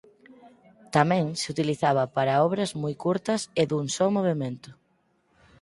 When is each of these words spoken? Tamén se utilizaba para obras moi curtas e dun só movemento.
Tamén 0.95 1.25
se 1.39 1.47
utilizaba 1.53 2.03
para 2.15 2.41
obras 2.47 2.71
moi 2.81 2.93
curtas 3.03 3.41
e 3.61 3.63
dun 3.69 3.85
só 3.95 4.05
movemento. 4.17 4.69